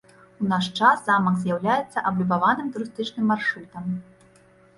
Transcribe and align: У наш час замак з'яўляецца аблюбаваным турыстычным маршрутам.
У 0.43 0.47
наш 0.53 0.69
час 0.79 1.03
замак 1.09 1.35
з'яўляецца 1.43 2.03
аблюбаваным 2.13 2.73
турыстычным 2.79 3.29
маршрутам. 3.35 3.85